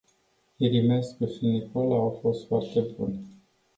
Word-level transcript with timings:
Irimescu 0.59 1.25
și 1.25 1.45
Nicola 1.45 1.95
au 1.95 2.17
fost 2.21 2.47
foarte 2.47 2.81
buni. 2.97 3.19